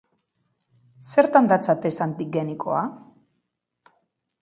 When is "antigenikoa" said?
2.09-2.83